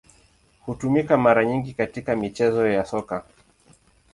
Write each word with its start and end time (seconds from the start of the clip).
Hutumika 0.59 1.17
mara 1.17 1.45
nyingi 1.45 1.73
katika 1.73 2.15
michezo 2.15 2.67
ya 2.67 2.85
Soka. 2.85 3.23